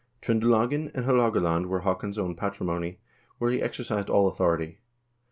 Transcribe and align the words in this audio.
Tr0ndelagen 0.23 0.89
and 0.95 1.05
Haalogaland 1.05 1.67
were 1.67 1.81
Haakon's 1.81 2.17
own 2.17 2.33
patrimony, 2.33 2.97
where 3.37 3.51
he 3.51 3.61
exercised 3.61 4.07
full 4.07 4.27
authority. 4.27 4.79